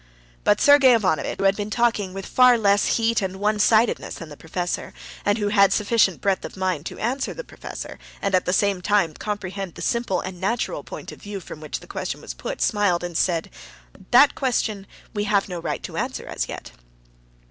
[0.43, 4.29] But Sergey Ivanovitch, who had been talking with far less heat and one sidedness than
[4.29, 8.45] the professor, and who had sufficient breadth of mind to answer the professor, and at
[8.45, 11.85] the same time to comprehend the simple and natural point of view from which the
[11.85, 13.51] question was put, smiled and said:
[14.09, 16.71] "That question we have no right to answer as yet."